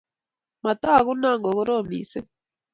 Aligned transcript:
Matagu 0.63 1.13
noo 1.21 1.37
ko 1.43 1.49
korom 1.55 1.83
mising 1.89 2.29